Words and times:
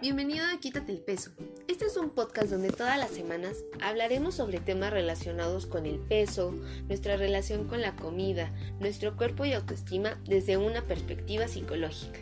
Bienvenido 0.00 0.46
a 0.46 0.58
Quítate 0.58 0.92
el 0.92 0.98
Peso. 0.98 1.30
Este 1.68 1.84
es 1.84 1.98
un 1.98 2.08
podcast 2.08 2.48
donde 2.48 2.70
todas 2.70 2.96
las 2.96 3.10
semanas 3.10 3.64
hablaremos 3.82 4.34
sobre 4.34 4.58
temas 4.58 4.94
relacionados 4.94 5.66
con 5.66 5.84
el 5.84 5.98
peso, 5.98 6.54
nuestra 6.88 7.18
relación 7.18 7.68
con 7.68 7.82
la 7.82 7.94
comida, 7.96 8.50
nuestro 8.80 9.14
cuerpo 9.14 9.44
y 9.44 9.52
autoestima 9.52 10.18
desde 10.26 10.56
una 10.56 10.80
perspectiva 10.80 11.48
psicológica. 11.48 12.20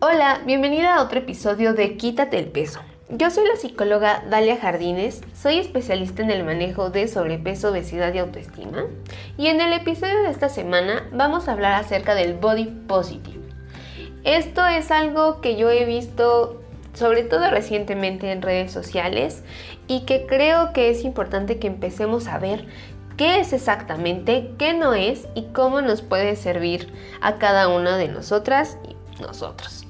Hola, 0.00 0.42
bienvenida 0.46 0.94
a 0.94 1.02
otro 1.02 1.18
episodio 1.18 1.74
de 1.74 1.98
Quítate 1.98 2.38
el 2.38 2.50
Peso. 2.50 2.80
Yo 3.10 3.30
soy 3.30 3.46
la 3.46 3.56
psicóloga 3.56 4.24
Dalia 4.30 4.56
Jardines, 4.56 5.20
soy 5.34 5.58
especialista 5.58 6.22
en 6.22 6.30
el 6.30 6.42
manejo 6.42 6.88
de 6.88 7.06
sobrepeso, 7.06 7.70
obesidad 7.70 8.14
y 8.14 8.18
autoestima. 8.18 8.84
Y 9.36 9.48
en 9.48 9.60
el 9.60 9.74
episodio 9.74 10.22
de 10.22 10.30
esta 10.30 10.48
semana 10.48 11.06
vamos 11.12 11.46
a 11.46 11.52
hablar 11.52 11.74
acerca 11.74 12.14
del 12.14 12.32
body 12.32 12.64
positive. 12.64 13.40
Esto 14.24 14.66
es 14.66 14.90
algo 14.90 15.42
que 15.42 15.56
yo 15.56 15.70
he 15.70 15.84
visto 15.84 16.62
sobre 16.94 17.24
todo 17.24 17.50
recientemente 17.50 18.32
en 18.32 18.40
redes 18.40 18.72
sociales 18.72 19.42
y 19.86 20.06
que 20.06 20.24
creo 20.24 20.72
que 20.72 20.88
es 20.88 21.04
importante 21.04 21.58
que 21.58 21.66
empecemos 21.66 22.26
a 22.26 22.38
ver 22.38 22.64
qué 23.18 23.38
es 23.38 23.52
exactamente, 23.52 24.52
qué 24.58 24.72
no 24.72 24.94
es 24.94 25.28
y 25.34 25.42
cómo 25.52 25.82
nos 25.82 26.00
puede 26.00 26.36
servir 26.36 26.90
a 27.20 27.34
cada 27.34 27.68
una 27.68 27.98
de 27.98 28.08
nosotras 28.08 28.78
y 28.88 29.20
nosotros. 29.20 29.84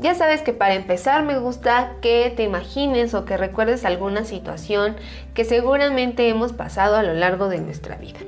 Ya 0.00 0.14
sabes 0.14 0.42
que 0.42 0.52
para 0.52 0.74
empezar 0.74 1.24
me 1.24 1.40
gusta 1.40 1.94
que 2.00 2.32
te 2.36 2.44
imagines 2.44 3.14
o 3.14 3.24
que 3.24 3.36
recuerdes 3.36 3.84
alguna 3.84 4.24
situación 4.24 4.94
que 5.34 5.44
seguramente 5.44 6.28
hemos 6.28 6.52
pasado 6.52 6.96
a 6.96 7.02
lo 7.02 7.14
largo 7.14 7.48
de 7.48 7.58
nuestra 7.60 7.96
vida. 7.96 8.20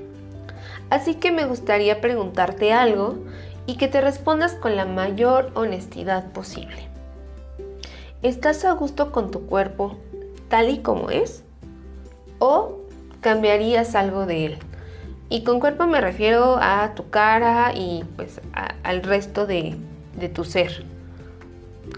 Así 0.91 1.15
que 1.15 1.31
me 1.31 1.45
gustaría 1.45 2.01
preguntarte 2.01 2.73
algo 2.73 3.19
y 3.67 3.77
que 3.77 3.87
te 3.87 4.01
respondas 4.01 4.55
con 4.55 4.75
la 4.75 4.85
mayor 4.85 5.53
honestidad 5.55 6.33
posible. 6.33 6.89
¿Estás 8.23 8.65
a 8.65 8.73
gusto 8.73 9.13
con 9.13 9.31
tu 9.31 9.47
cuerpo 9.47 9.97
tal 10.49 10.71
y 10.71 10.79
como 10.79 11.11
es? 11.11 11.45
¿O 12.41 12.81
cambiarías 13.21 13.95
algo 13.95 14.27
de 14.27 14.47
él? 14.47 14.59
Y 15.29 15.45
con 15.45 15.61
cuerpo 15.61 15.87
me 15.87 16.01
refiero 16.01 16.59
a 16.61 16.95
tu 16.97 17.11
cara 17.11 17.73
y 17.77 18.05
pues 18.17 18.41
al 18.83 19.05
resto 19.05 19.47
de, 19.47 19.77
de 20.17 20.29
tu 20.29 20.43
ser. 20.43 20.85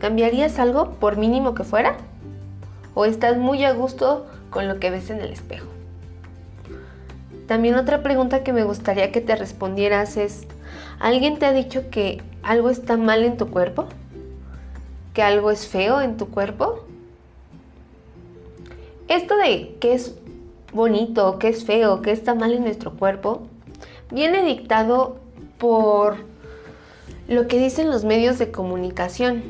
¿Cambiarías 0.01 0.59
algo 0.59 0.91
por 0.95 1.17
mínimo 1.17 1.55
que 1.55 1.65
fuera? 1.65 1.97
¿O 2.95 3.05
estás 3.05 3.37
muy 3.37 3.65
a 3.65 3.73
gusto 3.73 4.27
con 4.51 4.69
lo 4.69 4.79
que 4.79 4.91
ves 4.91 5.11
en 5.11 5.21
el 5.21 5.33
espejo? 5.33 5.67
También 7.47 7.75
otra 7.75 8.03
pregunta 8.03 8.43
que 8.45 8.53
me 8.53 8.65
gustaría 8.65 9.13
que 9.13 9.21
te 9.21 9.37
respondieras 9.37 10.17
es, 10.17 10.47
¿alguien 11.01 11.39
te 11.39 11.47
ha 11.47 11.53
dicho 11.53 11.91
que 11.91 12.23
algo 12.43 12.71
está 12.71 12.97
mal 12.97 13.25
en 13.25 13.37
tu 13.37 13.51
cuerpo? 13.51 13.87
¿Que 15.15 15.23
algo 15.23 15.51
es 15.51 15.67
feo 15.67 16.01
en 16.01 16.17
tu 16.17 16.29
cuerpo? 16.29 16.85
Esto 19.09 19.37
de 19.37 19.77
qué 19.81 19.95
es 19.95 20.15
bonito, 20.73 21.39
qué 21.39 21.49
es 21.49 21.65
feo, 21.65 22.01
qué 22.01 22.13
está 22.13 22.35
mal 22.35 22.53
en 22.55 22.63
nuestro 22.63 22.93
cuerpo, 22.93 23.43
viene 24.11 24.43
dictado 24.43 25.17
por 25.59 26.17
lo 27.29 27.47
que 27.47 27.59
dicen 27.59 27.91
los 27.91 28.05
medios 28.05 28.39
de 28.39 28.51
comunicación. 28.51 29.43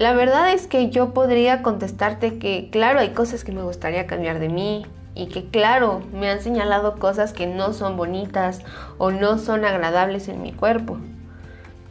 La 0.00 0.14
verdad 0.14 0.54
es 0.54 0.66
que 0.66 0.88
yo 0.88 1.12
podría 1.12 1.60
contestarte 1.60 2.38
que 2.38 2.70
claro, 2.72 3.00
hay 3.00 3.10
cosas 3.10 3.44
que 3.44 3.52
me 3.52 3.62
gustaría 3.62 4.06
cambiar 4.06 4.38
de 4.38 4.48
mí 4.48 4.86
y 5.14 5.26
que 5.26 5.44
claro, 5.44 6.00
me 6.14 6.30
han 6.30 6.40
señalado 6.40 6.98
cosas 6.98 7.34
que 7.34 7.46
no 7.46 7.74
son 7.74 7.98
bonitas 7.98 8.62
o 8.96 9.10
no 9.10 9.36
son 9.36 9.66
agradables 9.66 10.28
en 10.28 10.40
mi 10.40 10.52
cuerpo. 10.52 10.96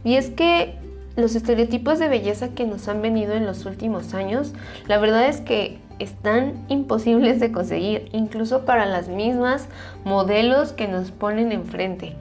Y 0.04 0.16
es 0.16 0.32
que 0.32 0.74
los 1.18 1.36
estereotipos 1.36 2.00
de 2.00 2.08
belleza 2.08 2.50
que 2.56 2.66
nos 2.66 2.88
han 2.88 3.04
venido 3.04 3.34
en 3.34 3.46
los 3.46 3.68
últimos 3.68 4.16
años, 4.16 4.54
la 4.88 4.98
verdad 4.98 5.28
es 5.28 5.42
que 5.42 5.78
están 6.00 6.66
imposibles 6.68 7.40
de 7.40 7.52
conseguir, 7.52 8.10
incluso 8.12 8.66
para 8.66 8.88
las 8.88 9.08
mismas 9.08 9.68
modelos 10.04 10.74
que 10.74 10.88
nos 10.88 11.12
ponen 11.12 11.52
enfrente. 11.52 12.16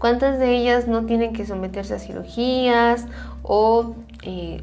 ¿Cuántas 0.00 0.40
de 0.40 0.56
ellas 0.56 0.88
no 0.88 1.06
tienen 1.06 1.32
que 1.32 1.46
someterse 1.46 1.94
a 1.94 1.98
cirugías 2.00 3.06
o 3.44 3.94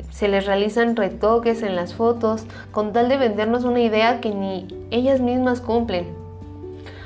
se 0.10 0.28
les 0.28 0.46
realizan 0.46 0.96
retoques 0.96 1.62
en 1.64 1.76
las 1.76 1.94
fotos 1.94 2.46
con 2.72 2.94
tal 2.94 3.10
de 3.10 3.18
vendernos 3.18 3.64
una 3.64 3.82
idea 3.82 4.22
que 4.22 4.34
ni 4.34 4.68
ellas 4.92 5.22
mismas 5.22 5.62
cumplen? 5.62 6.08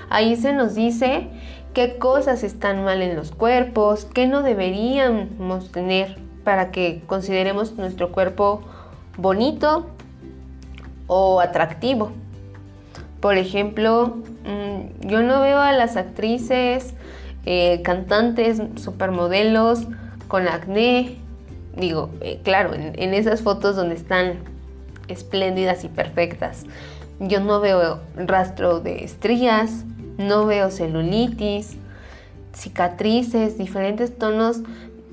Ahí 0.09 0.35
se 0.35 0.53
nos 0.53 0.75
dice 0.75 1.27
qué 1.73 1.97
cosas 1.97 2.43
están 2.43 2.83
mal 2.83 3.01
en 3.01 3.15
los 3.15 3.31
cuerpos, 3.31 4.05
qué 4.05 4.27
no 4.27 4.43
deberíamos 4.43 5.71
tener 5.71 6.17
para 6.43 6.71
que 6.71 7.01
consideremos 7.07 7.73
nuestro 7.73 8.11
cuerpo 8.11 8.61
bonito 9.17 9.87
o 11.07 11.41
atractivo. 11.41 12.11
Por 13.19 13.37
ejemplo, 13.37 14.17
mm, 14.45 15.07
yo 15.07 15.21
no 15.21 15.41
veo 15.41 15.59
a 15.59 15.71
las 15.73 15.97
actrices 15.97 16.93
eh, 17.45 17.81
cantantes, 17.83 18.61
supermodelos 18.75 19.87
con 20.27 20.47
acné. 20.47 21.17
Digo, 21.77 22.09
eh, 22.21 22.39
claro, 22.43 22.73
en, 22.73 23.13
esas 23.13 23.41
fotos 23.41 23.75
donde 23.75 23.95
están 23.95 24.39
espléndidas 25.07 25.83
y 25.83 25.89
perfectas. 25.89 26.65
Yo 27.19 27.39
no 27.39 27.59
veo 27.59 27.99
rastro 28.15 28.79
de 28.79 29.03
estrías, 29.03 29.83
no 30.17 30.45
veo 30.45 30.71
celulitis, 30.71 31.77
cicatrices, 32.53 33.57
diferentes 33.57 34.17
tonos 34.17 34.61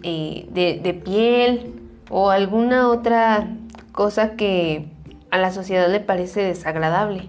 eh, 0.02 0.46
de, 0.50 0.80
de, 0.82 0.94
piel 0.94 1.74
o 2.10 2.30
alguna 2.30 2.88
otra 2.88 3.48
cosa 3.92 4.32
que 4.32 4.86
a 5.30 5.38
la 5.38 5.50
sociedad 5.50 5.88
le 5.90 6.00
parece 6.00 6.42
desagradable. 6.42 7.28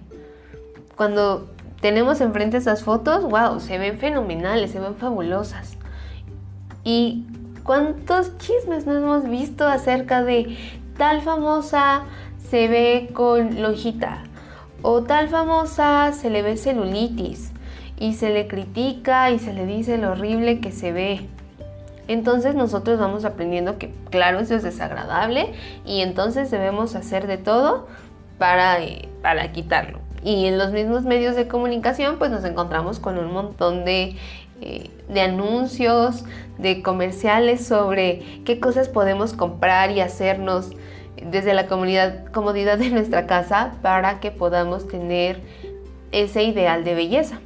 Cuando 0.96 1.50
tenemos 1.82 2.22
enfrente 2.22 2.58
esas 2.58 2.84
fotos, 2.84 3.24
wow, 3.24 3.60
se 3.60 3.78
ven 3.78 3.98
fenomenales, 3.98 4.72
se 4.72 4.80
ven 4.80 4.96
fabulosas. 4.96 5.78
¿Y 6.84 7.26
cuántos 7.63 8.38
chismes 8.38 8.85
no 8.85 8.96
hemos 8.96 9.29
visto 9.29 9.68
acerca 9.68 10.24
de 10.24 10.57
tal 10.97 11.22
famosa 11.22 12.03
se 12.50 12.68
ve 12.68 13.09
con 13.13 13.62
lonjita 13.62 14.24
o 14.81 15.03
tal 15.03 15.29
famosa 15.29 16.12
se 16.12 16.29
le 16.29 16.41
ve 16.41 16.57
celulitis 16.57 17.51
y 18.00 18.13
se 18.13 18.29
le 18.29 18.47
critica 18.47 19.31
y 19.31 19.40
se 19.40 19.53
le 19.53 19.66
dice 19.66 19.97
lo 19.97 20.12
horrible 20.12 20.59
que 20.59 20.72
se 20.72 20.91
ve? 20.91 21.28
Entonces 22.07 22.53
nosotros 22.53 23.00
vamos 23.00 23.24
aprendiendo 23.24 23.78
que 23.78 23.94
claro, 24.09 24.40
eso 24.40 24.56
es 24.56 24.63
desagradable 24.63 25.53
y 25.85 26.01
entonces 26.01 26.51
debemos 26.51 26.95
hacer 26.95 27.28
de 27.28 27.38
todo 27.38 27.88
para, 28.38 28.81
eh, 28.84 29.07
para 29.22 29.51
quitarlo. 29.53 30.00
Y 30.22 30.45
en 30.45 30.57
los 30.57 30.72
mismos 30.72 31.03
medios 31.03 31.35
de 31.35 31.47
comunicación 31.47 32.18
pues 32.18 32.30
nos 32.30 32.44
encontramos 32.44 33.00
con 33.00 33.18
un 33.18 33.31
montón 33.31 33.85
de, 33.85 34.18
de 35.09 35.22
anuncios, 35.22 36.25
de 36.57 36.81
comerciales 36.81 37.66
sobre 37.66 38.41
qué 38.46 38.59
cosas 38.59 38.90
podemos 38.90 39.34
comprar 39.34 39.91
y 39.91 40.00
hacernos 40.00 40.72
desde 41.29 41.53
la 41.53 41.68
comodidad 41.68 42.78
de 42.78 42.90
nuestra 42.90 43.28
casa 43.28 43.74
para 43.81 44.19
que 44.19 44.31
podamos 44.31 44.88
tener 44.88 45.41
ese 46.12 46.44
ideal 46.44 46.84
de 46.84 46.96
belleza. 46.96 47.40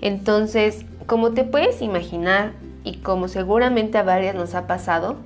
Entonces, 0.00 0.84
como 1.06 1.32
te 1.32 1.44
puedes 1.44 1.80
imaginar 1.82 2.52
y 2.84 2.98
como 2.98 3.28
seguramente 3.28 3.98
a 3.98 4.02
varias 4.02 4.34
nos 4.34 4.54
ha 4.54 4.66
pasado, 4.66 5.16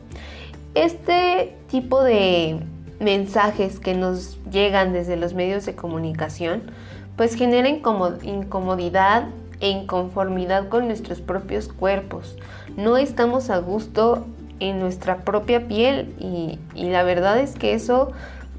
este 0.74 1.56
tipo 1.68 2.02
de 2.02 2.60
mensajes 3.00 3.80
que 3.80 3.94
nos 3.94 4.38
llegan 4.50 4.92
desde 4.92 5.16
los 5.16 5.34
medios 5.34 5.66
de 5.66 5.74
comunicación, 5.74 6.62
pues 7.16 7.34
genera 7.34 7.68
incomodidad 7.68 9.28
e 9.60 9.68
inconformidad 9.68 10.68
con 10.68 10.86
nuestros 10.86 11.20
propios 11.20 11.68
cuerpos. 11.68 12.36
No 12.76 12.96
estamos 12.96 13.50
a 13.50 13.58
gusto 13.58 14.26
en 14.58 14.78
nuestra 14.80 15.24
propia 15.24 15.68
piel 15.68 16.14
y, 16.18 16.58
la 16.74 17.02
verdad 17.02 17.38
es 17.38 17.54
que 17.54 17.74
eso 17.74 18.12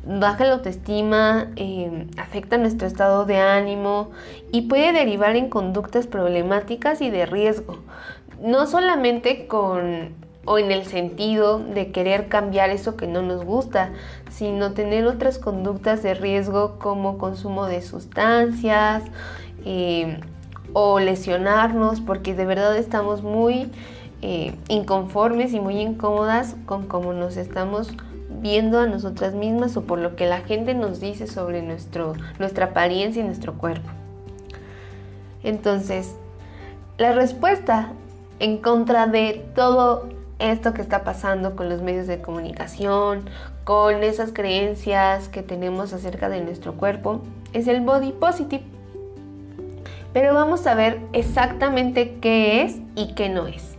baja 0.06 0.46
la 0.46 0.54
autoestima, 0.54 1.52
em, 1.56 2.08
afecta 2.18 2.58
nuestro 2.58 2.88
estado 2.88 3.26
de 3.26 3.38
ánimo 3.38 4.10
y 4.52 4.64
puede 4.64 4.94
derivar 4.94 5.36
en 5.36 5.50
conductas 5.50 6.08
problemáticas 6.08 7.02
y 7.02 7.10
de 7.12 7.26
riesgo. 7.26 7.80
No 8.42 8.66
solamente 8.66 9.48
con 9.48 10.20
o 10.46 10.58
en 10.58 10.72
el 10.72 10.86
sentido 10.86 11.60
de 11.60 11.92
querer 11.92 12.28
cambiar 12.28 12.72
eso 12.72 12.98
que 12.98 13.06
no 13.06 13.22
nos 13.22 13.46
gusta, 13.46 13.92
sino 14.32 14.74
tener 14.74 15.06
otras 15.06 15.38
conductas 15.38 16.02
de 16.02 16.16
riesgo 16.16 16.80
como 16.80 17.20
consumo 17.20 17.68
de 17.68 17.84
sustancias 17.84 19.04
eh, 19.66 20.20
o 20.74 21.00
lesionarnos, 21.00 22.02
porque 22.02 22.34
de 22.36 22.46
verdad 22.46 22.78
estamos 22.78 23.24
muy 23.24 23.72
eh, 24.22 24.56
inconformes 24.68 25.54
y 25.54 25.60
muy 25.60 25.80
incómodas 25.80 26.56
con 26.66 26.88
cómo 26.88 27.14
nos 27.14 27.38
estamos 27.38 27.92
viendo 28.42 28.80
a 28.80 28.88
nosotras 28.88 29.34
mismas 29.34 29.76
o 29.78 29.82
por 29.84 30.00
lo 30.00 30.16
que 30.16 30.26
la 30.26 30.42
gente 30.42 30.74
nos 30.74 31.00
dice 31.00 31.28
sobre 31.28 31.62
nuestro, 31.62 32.14
nuestra 32.40 32.68
apariencia 32.68 33.22
y 33.22 33.26
nuestro 33.26 33.54
cuerpo. 33.54 33.90
Entonces, 35.44 36.16
la 36.98 37.14
respuesta 37.14 37.94
en 38.40 38.58
contra 38.58 39.08
de 39.08 39.46
todo 39.56 40.08
esto 40.40 40.74
que 40.74 40.82
está 40.82 41.04
pasando 41.04 41.56
con 41.56 41.70
los 41.70 41.82
medios 41.82 42.08
de 42.08 42.22
comunicación, 42.22 43.30
con 43.64 44.04
esas 44.04 44.32
creencias 44.32 45.30
que 45.30 45.44
tenemos 45.44 45.94
acerca 45.94 46.30
de 46.30 46.42
nuestro 46.42 46.74
cuerpo, 46.74 47.22
es 47.54 47.68
el 47.68 47.82
body 47.82 48.12
positive. 48.12 48.64
Pero 50.14 50.34
vamos 50.34 50.68
a 50.68 50.76
ver 50.76 51.00
exactamente 51.14 52.18
qué 52.22 52.64
es 52.64 52.78
y 52.96 53.14
qué 53.14 53.30
no 53.30 53.48
es. 53.48 53.76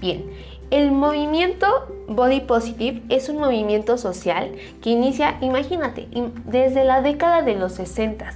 Bien, 0.00 0.24
el 0.70 0.92
movimiento 0.92 1.66
Body 2.08 2.40
Positive 2.40 3.02
es 3.08 3.28
un 3.28 3.38
movimiento 3.38 3.98
social 3.98 4.52
que 4.82 4.90
inicia, 4.90 5.36
imagínate, 5.40 6.08
desde 6.44 6.84
la 6.84 7.02
década 7.02 7.42
de 7.42 7.56
los 7.56 7.72
60. 7.72 8.32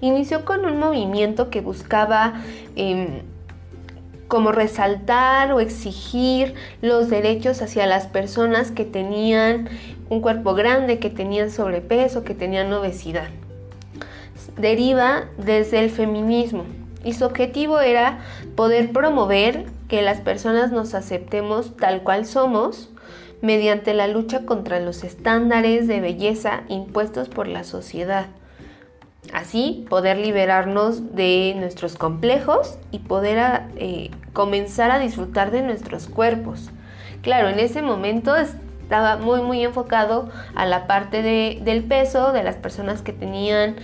Inició 0.00 0.44
con 0.44 0.64
un 0.64 0.78
movimiento 0.78 1.48
que 1.48 1.60
buscaba 1.60 2.34
em, 2.76 3.22
como 4.28 4.52
resaltar 4.52 5.52
o 5.52 5.60
exigir 5.60 6.54
los 6.82 7.08
derechos 7.08 7.62
hacia 7.62 7.86
las 7.86 8.06
personas 8.06 8.70
que 8.70 8.84
tenían 8.84 9.68
un 10.10 10.20
cuerpo 10.20 10.54
grande, 10.54 10.98
que 10.98 11.10
tenían 11.10 11.50
sobrepeso, 11.50 12.22
que 12.22 12.34
tenían 12.34 12.72
obesidad. 12.72 13.28
Deriva 14.58 15.24
desde 15.36 15.80
el 15.80 15.90
feminismo 15.90 16.64
y 17.04 17.12
su 17.12 17.24
objetivo 17.24 17.80
era 17.80 18.18
poder 18.56 18.92
promover 18.92 19.66
que 19.88 20.02
las 20.02 20.20
personas 20.20 20.72
nos 20.72 20.94
aceptemos 20.94 21.76
tal 21.76 22.02
cual 22.02 22.26
somos 22.26 22.90
mediante 23.40 23.94
la 23.94 24.08
lucha 24.08 24.44
contra 24.44 24.80
los 24.80 25.04
estándares 25.04 25.86
de 25.86 26.00
belleza 26.00 26.62
impuestos 26.68 27.28
por 27.28 27.46
la 27.46 27.64
sociedad. 27.64 28.26
Así 29.32 29.86
poder 29.88 30.16
liberarnos 30.16 31.14
de 31.14 31.54
nuestros 31.56 31.96
complejos 31.96 32.78
y 32.90 33.00
poder 33.00 33.62
eh, 33.76 34.10
comenzar 34.32 34.90
a 34.90 34.98
disfrutar 34.98 35.50
de 35.50 35.62
nuestros 35.62 36.08
cuerpos. 36.08 36.70
Claro, 37.22 37.48
en 37.48 37.58
ese 37.58 37.82
momento 37.82 38.34
estaba 38.88 39.18
muy 39.18 39.42
muy 39.42 39.62
enfocado 39.62 40.30
a 40.54 40.64
la 40.64 40.86
parte 40.86 41.22
del 41.22 41.84
peso 41.84 42.32
de 42.32 42.42
las 42.42 42.56
personas 42.56 43.02
que 43.02 43.12
tenían 43.12 43.76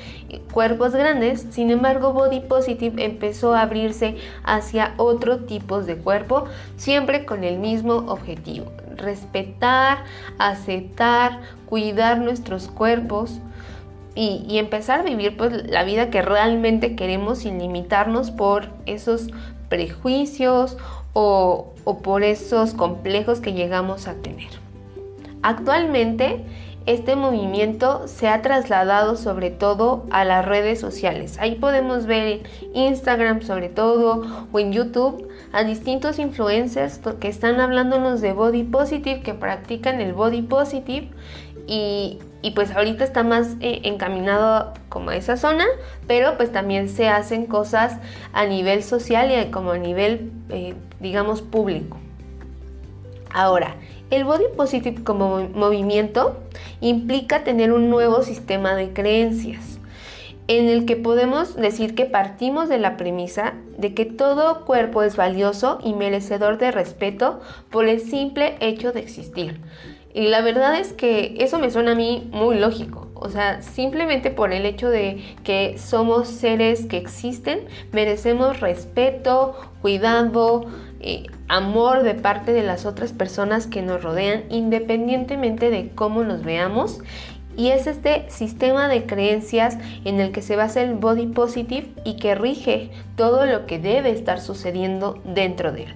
cuerpos 0.53 0.93
grandes, 0.93 1.47
sin 1.51 1.71
embargo 1.71 2.13
Body 2.13 2.41
Positive 2.41 3.05
empezó 3.05 3.55
a 3.55 3.63
abrirse 3.63 4.17
hacia 4.43 4.95
otro 4.97 5.41
tipo 5.41 5.83
de 5.83 5.97
cuerpo, 5.97 6.45
siempre 6.77 7.25
con 7.25 7.45
el 7.45 7.59
mismo 7.59 7.95
objetivo, 8.09 8.73
respetar, 8.97 10.05
aceptar, 10.39 11.41
cuidar 11.67 12.19
nuestros 12.19 12.69
cuerpos. 12.69 13.41
Y, 14.17 14.59
empezar 14.59 15.01
a 15.01 15.03
vivir 15.03 15.37
pues, 15.37 15.69
la 15.69 15.83
vida 15.83 16.09
que 16.09 16.23
realmente 16.23 16.95
queremos 16.95 17.39
sin 17.39 17.59
limitarnos 17.59 18.31
por 18.31 18.69
esos 18.87 19.27
prejuicios 19.69 20.77
o 21.15 21.75
por 22.05 22.23
esos 22.23 22.75
complejos 22.75 23.41
que 23.41 23.55
llegamos 23.55 24.07
a 24.07 24.15
tener. 24.15 24.51
Actualmente, 25.43 26.43
este 26.87 27.17
movimiento 27.17 28.07
se 28.09 28.29
ha 28.29 28.43
trasladado 28.43 29.17
sobre 29.17 29.51
todo 29.51 30.05
a 30.11 30.25
las 30.25 30.45
redes 30.45 30.81
sociales. 30.81 31.39
Ahí 31.39 31.55
podemos 31.55 32.07
ver 32.07 32.27
en 32.27 32.43
Instagram 32.75 33.43
sobre 33.43 33.69
todo 33.69 34.23
o 34.53 34.59
en 34.59 34.73
YouTube 34.73 35.29
a 35.53 35.65
distintos 35.65 36.19
influencers 36.19 37.01
que 37.21 37.29
están 37.29 37.61
hablándonos 37.61 38.21
de 38.21 38.33
body 38.33 38.65
positive, 38.65 39.23
que 39.23 39.35
practican 39.35 40.01
el 40.01 40.13
body 40.13 40.43
positive 40.43 41.11
y, 41.67 42.19
pues 42.55 42.71
ahorita 42.73 43.05
está 43.05 43.23
más 43.23 43.57
eh, 43.61 43.81
encaminado 43.85 44.75
como 44.91 45.11
a 45.11 45.17
esa 45.17 45.39
zona, 45.39 45.65
pero 46.07 46.37
pues 46.37 46.53
también 46.53 46.91
se 46.91 47.09
hacen 47.09 47.47
cosas 47.47 47.99
a 48.35 48.45
nivel 48.45 48.83
social 48.83 49.31
y 49.33 49.51
como 49.51 49.73
a 49.73 49.79
nivel, 49.79 50.31
eh, 50.51 50.75
digamos, 51.01 51.41
público. 51.41 51.97
Ahora, 53.35 53.75
el 54.11 54.25
body 54.25 54.45
positive 54.57 55.03
como 55.03 55.41
movimiento 55.55 56.37
implica 56.81 57.43
tener 57.43 57.73
un 57.73 57.91
nuevo 57.91 58.23
sistema 58.23 58.77
de 58.77 58.93
creencias 58.93 59.81
en 60.47 60.69
el 60.69 60.87
que 60.87 60.95
podemos 60.97 61.57
decir 61.57 61.97
que 61.97 62.05
partimos 62.05 62.69
de 62.69 62.79
la 62.79 62.97
premisa 62.97 63.55
de 63.77 63.93
que 63.93 64.05
todo 64.05 64.65
cuerpo 64.65 65.03
es 65.03 65.17
valioso 65.17 65.79
y 65.83 65.95
merecedor 65.95 66.59
de 66.59 66.71
respeto 66.71 67.41
por 67.71 67.89
el 67.89 68.01
simple 68.01 68.57
hecho 68.61 68.93
de 68.93 69.01
existir. 69.01 69.61
Y 70.13 70.29
la 70.29 70.43
verdad 70.43 70.79
es 70.79 70.93
que 70.93 71.35
eso 71.41 71.59
me 71.59 71.73
suena 71.73 71.93
a 71.93 71.97
mí 71.97 72.29
muy 72.31 72.57
lógico. 72.57 73.09
O 73.15 73.31
sea, 73.31 73.63
simplemente 73.63 74.31
por 74.31 74.53
el 74.53 74.65
hecho 74.65 74.89
de 74.91 75.25
que 75.43 75.77
somos 75.79 76.29
seres 76.29 76.87
que 76.87 76.99
existen, 76.99 77.67
merecemos 77.91 78.61
respeto, 78.61 79.57
cuidado, 79.83 80.67
eh, 81.07 81.27
amor 81.49 82.03
de 82.03 82.15
parte 82.15 82.55
de 82.55 82.63
las 82.63 82.87
otras 82.87 83.13
personas 83.13 83.67
que 83.67 83.83
nos 83.83 84.03
rodean 84.03 84.45
independientemente 84.49 85.69
de 85.69 85.91
cómo 85.95 86.25
nos 86.25 86.43
veamos 86.43 87.03
y 87.59 87.69
es 87.69 87.87
este 87.87 88.25
sistema 88.31 88.89
de 88.89 89.05
creencias 89.05 89.77
en 90.07 90.19
el 90.19 90.33
que 90.33 90.41
se 90.41 90.57
basa 90.57 90.81
el 90.81 90.95
body 90.95 91.27
positive 91.27 91.89
y 92.07 92.17
que 92.17 92.35
rige 92.35 92.91
todo 93.17 93.45
lo 93.45 93.67
que 93.67 93.79
debe 93.79 94.13
estar 94.13 94.41
sucediendo 94.41 95.21
dentro 95.27 95.73
de 95.73 95.83
él. 95.83 95.95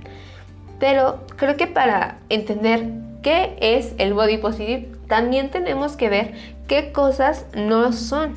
Pero 0.78 1.24
creo 1.36 1.56
que 1.56 1.66
para 1.66 2.18
entender 2.28 2.90
qué 3.22 3.56
es 3.62 3.94
el 3.96 4.12
body 4.12 4.36
positive, 4.36 4.92
también 5.06 5.50
tenemos 5.50 5.96
que 5.96 6.10
ver 6.10 6.34
qué 6.66 6.92
cosas 6.92 7.46
no 7.54 7.94
son. 7.94 8.36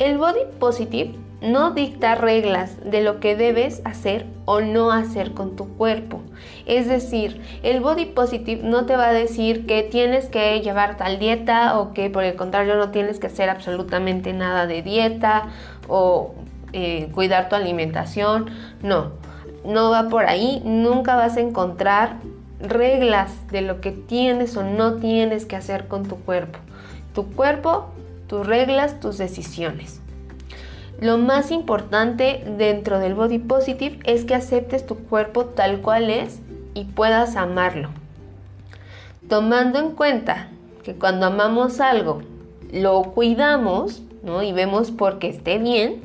El 0.00 0.18
body 0.18 0.40
positive 0.58 1.14
no 1.44 1.72
dicta 1.72 2.14
reglas 2.14 2.78
de 2.90 3.02
lo 3.02 3.20
que 3.20 3.36
debes 3.36 3.82
hacer 3.84 4.26
o 4.46 4.60
no 4.60 4.90
hacer 4.90 5.32
con 5.32 5.56
tu 5.56 5.68
cuerpo. 5.76 6.20
Es 6.66 6.88
decir, 6.88 7.40
el 7.62 7.80
body 7.80 8.06
positive 8.06 8.62
no 8.62 8.86
te 8.86 8.96
va 8.96 9.08
a 9.08 9.12
decir 9.12 9.66
que 9.66 9.82
tienes 9.82 10.26
que 10.26 10.60
llevar 10.60 10.96
tal 10.96 11.18
dieta 11.18 11.78
o 11.78 11.92
que 11.92 12.08
por 12.08 12.24
el 12.24 12.34
contrario 12.36 12.76
no 12.76 12.90
tienes 12.90 13.18
que 13.20 13.26
hacer 13.26 13.50
absolutamente 13.50 14.32
nada 14.32 14.66
de 14.66 14.82
dieta 14.82 15.48
o 15.86 16.34
eh, 16.72 17.10
cuidar 17.12 17.48
tu 17.48 17.56
alimentación. 17.56 18.50
No, 18.82 19.12
no 19.64 19.90
va 19.90 20.08
por 20.08 20.26
ahí. 20.26 20.62
Nunca 20.64 21.14
vas 21.14 21.36
a 21.36 21.40
encontrar 21.40 22.16
reglas 22.60 23.46
de 23.48 23.60
lo 23.60 23.80
que 23.82 23.92
tienes 23.92 24.56
o 24.56 24.62
no 24.62 24.94
tienes 24.94 25.44
que 25.44 25.56
hacer 25.56 25.88
con 25.88 26.08
tu 26.08 26.16
cuerpo. 26.16 26.58
Tu 27.14 27.30
cuerpo, 27.32 27.90
tus 28.26 28.46
reglas, 28.46 28.98
tus 28.98 29.18
decisiones. 29.18 30.00
Lo 31.00 31.18
más 31.18 31.50
importante 31.50 32.44
dentro 32.56 32.98
del 32.98 33.14
body 33.14 33.38
positive 33.38 33.98
es 34.04 34.24
que 34.24 34.34
aceptes 34.34 34.86
tu 34.86 34.96
cuerpo 34.96 35.46
tal 35.46 35.80
cual 35.80 36.08
es 36.08 36.40
y 36.74 36.84
puedas 36.84 37.36
amarlo. 37.36 37.90
Tomando 39.28 39.78
en 39.78 39.90
cuenta 39.90 40.48
que 40.82 40.94
cuando 40.94 41.26
amamos 41.26 41.80
algo 41.80 42.22
lo 42.72 43.02
cuidamos 43.02 44.02
¿no? 44.22 44.42
y 44.42 44.52
vemos 44.52 44.90
porque 44.90 45.28
esté 45.28 45.58
bien, 45.58 46.02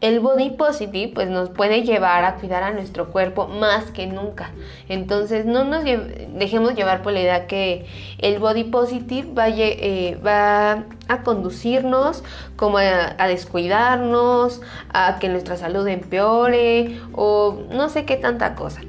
el 0.00 0.20
body 0.20 0.50
positive 0.50 1.12
pues 1.14 1.28
nos 1.28 1.48
puede 1.48 1.82
llevar 1.82 2.24
a 2.24 2.34
cuidar 2.34 2.62
a 2.62 2.72
nuestro 2.72 3.10
cuerpo 3.10 3.48
más 3.48 3.90
que 3.90 4.06
nunca. 4.06 4.50
Entonces 4.88 5.46
no 5.46 5.64
nos 5.64 5.84
dejemos 5.84 6.74
llevar 6.74 7.02
por 7.02 7.12
la 7.12 7.20
idea 7.20 7.46
que 7.46 7.86
el 8.18 8.38
body 8.38 8.64
positive 8.64 9.32
va, 9.32 9.48
eh, 9.48 10.18
va 10.24 10.84
a 11.08 11.22
conducirnos 11.22 12.22
como 12.56 12.78
a, 12.78 13.26
descuidarnos, 13.28 14.60
a 14.92 15.18
que 15.20 15.28
nuestra 15.28 15.56
salud 15.56 15.86
empeore 15.88 17.00
o 17.14 17.62
no 17.70 17.88
sé 17.88 18.04
qué 18.04 18.16
tanta 18.16 18.54
cosa. 18.54 18.82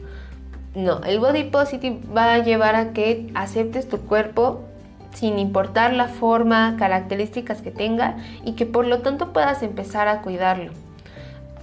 No, 0.74 1.02
el 1.06 1.20
body 1.20 1.46
positive 1.46 2.00
va 2.16 2.34
a 2.34 2.40
llevar 2.40 2.76
a 2.76 2.92
que 2.92 3.32
aceptes 3.36 3.88
tu 3.88 4.00
cuerpo 4.02 4.66
sin 5.14 5.40
importar 5.40 5.94
la 5.94 6.10
forma, 6.10 6.76
características 6.78 7.62
que 7.62 7.72
tenga 7.72 8.18
y 8.44 8.54
que 8.54 8.66
por 8.66 8.86
lo 8.86 9.00
tanto 9.00 9.32
puedas 9.32 9.64
empezar 9.64 10.10
a 10.10 10.22
cuidarlo. 10.22 10.74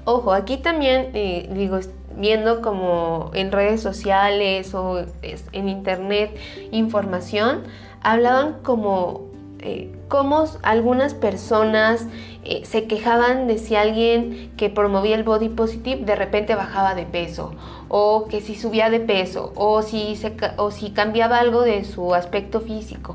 Ojo, 0.04 0.32
aquí 0.32 0.56
también 0.56 1.11
eh, 1.14 1.49
digo, 1.52 1.78
viendo 2.16 2.61
como 2.61 3.30
en 3.35 3.52
redes 3.52 3.80
sociales 3.80 4.75
o 4.75 5.04
en 5.52 5.68
internet 5.68 6.37
información, 6.73 7.62
hablaban 8.02 8.59
como 8.62 9.32
eh, 9.61 9.92
cómo 10.09 10.44
algunas 10.62 11.14
personas 11.14 12.09
eh, 12.42 12.64
se 12.64 12.88
quejaban 12.88 13.47
de 13.47 13.59
si 13.59 13.76
alguien 13.76 14.50
que 14.56 14.71
promovía 14.71 15.14
el 15.14 15.23
body 15.23 15.50
positive 15.50 16.04
de 16.04 16.16
repente 16.16 16.56
bajaba 16.56 16.97
de 16.97 17.06
peso 17.06 17.54
o 17.88 18.26
que 18.28 18.40
si 18.40 18.56
subía 18.56 18.90
de 18.90 18.99
peso 18.99 19.52
o 19.54 19.82
si, 19.82 20.21
o 20.56 20.73
si 20.73 20.90
cambiaba 20.90 21.38
algo 21.38 21.62
de 21.62 21.85
su 21.85 22.12
aspecto 22.12 22.61
físico. 22.61 23.14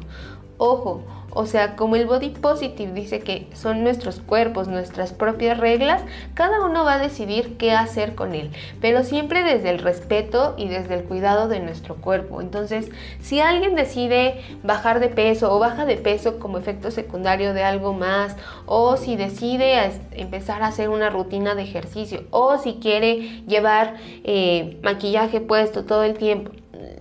Ojo, 0.58 1.04
o 1.38 1.46
sea, 1.46 1.76
como 1.76 1.96
el 1.96 2.08
body 2.08 2.30
positive 2.30 2.92
dice 2.94 3.20
que 3.20 3.48
son 3.54 3.84
nuestros 3.84 4.20
cuerpos, 4.20 4.68
nuestras 4.68 5.14
propias 5.14 5.60
reglas, 5.60 6.02
cada 6.34 6.66
uno 6.66 6.84
va 6.84 6.96
a 6.96 7.00
decidir 7.00 7.58
qué 7.58 7.74
hacer 7.74 8.16
con 8.16 8.34
él, 8.34 8.50
pero 8.82 9.04
siempre 9.04 9.44
desde 9.44 9.70
el 9.70 9.78
respeto 9.78 10.56
y 10.58 10.68
desde 10.68 10.96
el 10.96 11.04
cuidado 11.04 11.48
de 11.48 11.60
nuestro 11.60 11.98
cuerpo. 11.98 12.42
Entonces, 12.42 12.90
si 13.22 13.40
alguien 13.40 13.76
decide 13.76 14.42
bajar 14.64 15.00
de 15.00 15.10
peso 15.10 15.54
o 15.54 15.60
baja 15.60 15.86
de 15.86 15.98
peso 15.98 16.40
como 16.40 16.58
efecto 16.58 16.90
secundario 16.90 17.54
de 17.54 17.64
algo 17.64 17.94
más, 17.94 18.36
o 18.66 18.98
si 18.98 19.16
decide 19.16 19.92
empezar 20.14 20.64
a 20.64 20.68
hacer 20.68 20.90
una 20.90 21.12
rutina 21.12 21.54
de 21.54 21.62
ejercicio, 21.62 22.24
o 22.32 22.58
si 22.58 22.80
quiere 22.82 23.44
llevar 23.46 23.98
eh, 24.24 24.80
maquillaje 24.82 25.40
puesto 25.40 25.86
todo 25.86 26.04
el 26.04 26.18
tiempo, 26.18 26.52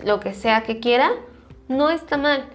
lo 0.05 0.19
que 0.19 0.35
sea 0.35 0.61
que 0.61 0.79
quiera, 0.79 1.09
no 1.67 1.89
está 1.89 2.17
mal, 2.17 2.45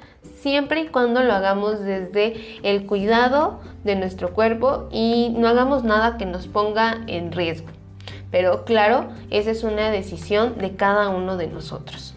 siempre 0.41 0.83
y 0.83 0.89
cuando 0.89 1.23
lo 1.23 1.33
hagamos 1.33 1.81
desde 1.81 2.35
el 2.63 2.87
cuidado 2.87 3.61
de 3.85 3.97
nuestro 3.97 4.33
cuerpo 4.33 4.89
y 4.91 5.35
no 5.37 5.49
hagamos 5.49 5.85
nada 5.85 6.17
que 6.19 6.27
nos 6.27 6.47
ponga 6.47 7.01
en 7.07 7.33
riesgo. 7.33 7.69
Pero 8.31 8.65
claro, 8.65 9.09
esa 9.31 9.51
es 9.51 9.63
una 9.63 9.91
decisión 9.91 10.59
de 10.59 10.75
cada 10.75 11.11
uno 11.11 11.37
de 11.37 11.49
nosotros. 11.49 12.15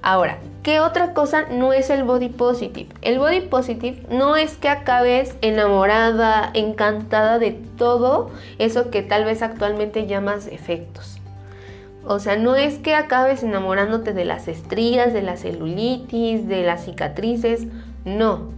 Ahora, 0.00 0.38
¿qué 0.62 0.80
otra 0.80 1.12
cosa 1.12 1.48
no 1.50 1.72
es 1.72 1.90
el 1.90 2.04
body 2.04 2.28
positive? 2.28 2.88
El 3.02 3.18
body 3.18 3.42
positive 3.42 4.06
no 4.10 4.36
es 4.36 4.56
que 4.56 4.68
acabes 4.68 5.36
enamorada, 5.42 6.50
encantada 6.54 7.38
de 7.38 7.52
todo 7.76 8.30
eso 8.58 8.90
que 8.90 9.02
tal 9.02 9.24
vez 9.24 9.42
actualmente 9.42 10.06
llamas 10.06 10.46
efectos. 10.46 11.17
O 12.04 12.18
sea, 12.18 12.36
no 12.36 12.56
es 12.56 12.78
que 12.78 12.94
acabes 12.94 13.42
enamorándote 13.42 14.12
de 14.12 14.24
las 14.24 14.48
estrías, 14.48 15.12
de 15.12 15.22
la 15.22 15.36
celulitis, 15.36 16.48
de 16.48 16.62
las 16.62 16.84
cicatrices, 16.84 17.66
no. 18.04 18.50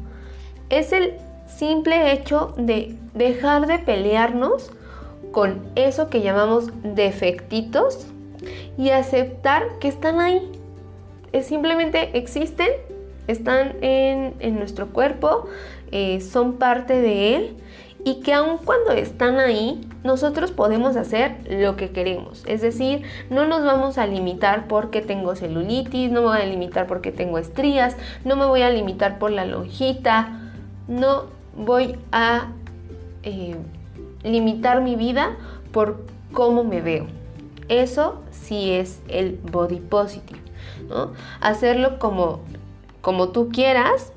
Es 0.69 0.93
el 0.93 1.15
simple 1.47 2.13
hecho 2.13 2.55
de 2.57 2.97
dejar 3.15 3.67
de 3.67 3.79
pelearnos 3.79 4.71
con 5.33 5.63
eso 5.75 6.09
que 6.09 6.23
llamamos 6.23 6.71
defectitos 6.83 8.07
y 8.79 8.91
aceptar 8.91 9.65
que 9.81 9.89
están 9.89 10.21
ahí. 10.21 10.51
Es 11.33 11.47
simplemente 11.47 12.17
existen, 12.19 12.71
están 13.27 13.75
en, 13.81 14.59
nuestro 14.59 14.89
cuerpo, 14.89 15.47
eh, 15.93 16.21
son 16.21 16.55
parte 16.55 17.01
de 17.01 17.37
él 17.37 17.57
y 18.05 18.21
que 18.21 18.33
aun 18.33 18.59
cuando 18.59 18.93
están 18.93 19.39
ahí, 19.39 19.81
nosotros 20.05 20.51
podemos 20.51 20.97
hacer 20.97 21.37
lo 21.49 21.77
que 21.77 21.91
queremos. 21.91 22.43
Es 22.47 22.63
decir, 22.63 23.03
no 23.29 23.47
nos 23.47 23.65
vamos 23.65 23.99
a 23.99 24.07
limitar 24.07 24.69
porque 24.69 25.03
tengo 25.03 25.35
celulitis, 25.35 26.11
no 26.11 26.23
me 26.23 26.29
voy 26.29 26.41
a 26.41 26.47
limitar 26.47 26.87
porque 26.87 27.13
tengo 27.13 27.39
estrías, 27.39 27.97
no 28.25 28.37
me 28.37 28.47
voy 28.47 28.63
a 28.63 28.71
limitar 28.71 29.19
por 29.19 29.31
la 29.31 29.45
lonjita, 29.45 30.41
no 30.89 31.25
voy 31.57 31.97
a 32.13 32.53
eh, 33.23 33.57
limitar 34.23 34.81
mi 34.81 34.97
vida 34.97 35.37
por 35.73 36.05
cómo 36.33 36.65
me 36.65 36.81
veo. 36.81 37.07
Eso 37.69 38.23
sí 38.31 38.73
es 38.73 39.01
el 39.09 39.39
body 39.51 39.81
positive. 39.81 40.41
Hacerlo 41.41 41.99
como, 41.99 42.41
como 43.01 43.29
tú 43.29 43.51
quieras, 43.51 44.13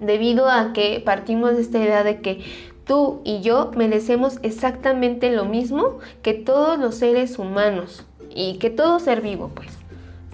debido 0.00 0.48
a 0.48 0.72
que 0.72 1.00
partimos 1.04 1.56
de 1.56 1.62
esta 1.62 1.78
idea 1.78 2.02
de 2.02 2.20
que 2.20 2.42
tú 2.84 3.20
y 3.24 3.40
yo 3.40 3.70
merecemos 3.76 4.38
exactamente 4.42 5.30
lo 5.30 5.44
mismo 5.44 5.98
que 6.22 6.34
todos 6.34 6.78
los 6.78 6.96
seres 6.96 7.38
humanos 7.38 8.04
y 8.34 8.58
que 8.58 8.70
todo 8.70 8.98
ser 8.98 9.20
vivo, 9.20 9.50
pues, 9.54 9.70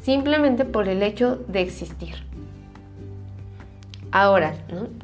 simplemente 0.03 0.65
por 0.65 0.89
el 0.89 1.03
hecho 1.03 1.39
de 1.49 1.63
existir. 1.63 2.15
Ahora, 4.13 4.55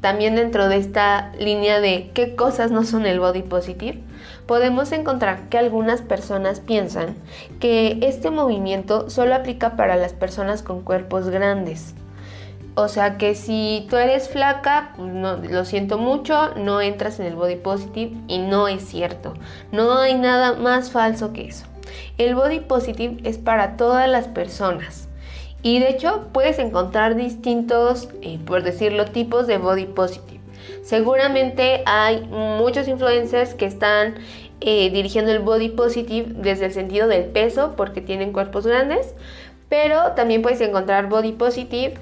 también 0.00 0.36
dentro 0.36 0.68
de 0.68 0.76
esta 0.76 1.32
línea 1.38 1.80
de 1.80 2.10
qué 2.14 2.34
cosas 2.34 2.70
no 2.70 2.84
son 2.84 3.04
el 3.04 3.20
body 3.20 3.42
positive, 3.42 4.00
podemos 4.46 4.92
encontrar 4.92 5.48
que 5.48 5.58
algunas 5.58 6.00
personas 6.00 6.60
piensan 6.60 7.16
que 7.60 7.98
este 8.02 8.30
movimiento 8.30 9.10
solo 9.10 9.34
aplica 9.34 9.76
para 9.76 9.96
las 9.96 10.14
personas 10.14 10.62
con 10.62 10.82
cuerpos 10.82 11.28
grandes 11.28 11.94
o 12.74 12.88
sea 12.88 13.18
que 13.18 13.34
si 13.34 13.86
tú 13.90 13.96
eres 13.96 14.30
flaca, 14.30 14.92
pues 14.96 15.12
no, 15.12 15.36
lo 15.36 15.64
siento 15.64 15.98
mucho, 15.98 16.54
no 16.54 16.80
entras 16.80 17.20
en 17.20 17.26
el 17.26 17.36
body 17.36 17.56
positive 17.56 18.16
y 18.28 18.38
no 18.38 18.66
es 18.66 18.82
cierto. 18.86 19.34
No 19.72 19.98
hay 19.98 20.14
nada 20.14 20.54
más 20.54 20.90
falso 20.90 21.32
que 21.34 21.48
eso. 21.48 21.66
El 22.16 22.34
body 22.34 22.60
positive 22.60 23.18
es 23.24 23.36
para 23.36 23.76
todas 23.76 24.08
las 24.08 24.26
personas. 24.26 25.08
Y 25.62 25.80
de 25.80 25.90
hecho 25.90 26.28
puedes 26.32 26.58
encontrar 26.58 27.14
distintos, 27.14 28.08
eh, 28.22 28.38
por 28.44 28.62
decirlo, 28.62 29.04
tipos 29.04 29.46
de 29.46 29.58
body 29.58 29.86
positive. 29.86 30.40
Seguramente 30.82 31.82
hay 31.84 32.22
muchos 32.22 32.88
influencers 32.88 33.54
que 33.54 33.66
están 33.66 34.14
eh, 34.60 34.90
dirigiendo 34.90 35.30
el 35.30 35.40
body 35.40 35.68
positive 35.68 36.26
desde 36.36 36.66
el 36.66 36.72
sentido 36.72 37.06
del 37.06 37.26
peso 37.26 37.74
porque 37.76 38.00
tienen 38.00 38.32
cuerpos 38.32 38.66
grandes. 38.66 39.14
Pero 39.68 40.12
también 40.12 40.42
puedes 40.42 40.60
encontrar 40.60 41.08
body 41.08 41.32
positive 41.32 41.94